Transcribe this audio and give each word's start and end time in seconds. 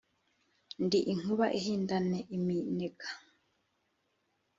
Ndi 0.83 0.99
inkuba 1.11 1.45
ihindana 1.59 2.17
iminega. 2.35 3.07